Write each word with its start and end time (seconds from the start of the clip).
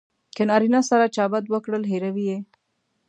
که 0.35 0.41
نارینه 0.49 0.81
سره 0.89 1.05
چا 1.15 1.25
بد 1.33 1.45
وکړل 1.49 1.83
هیروي 1.91 2.23
یې. 2.29 2.37